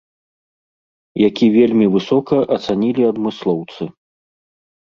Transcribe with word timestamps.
Які 1.27 1.45
вельмі 1.57 1.91
высока 1.97 2.35
ацанілі 2.57 3.03
адмыслоўцы. 3.13 3.83